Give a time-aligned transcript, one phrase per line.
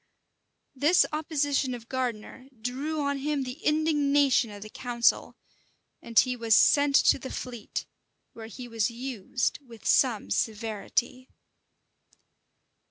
[0.41, 5.35] [*] This opposition of Gardiner drew on him the indignation of the council;
[6.01, 7.85] and he was sent to the Fleet,
[8.33, 11.29] where he was used with some severity.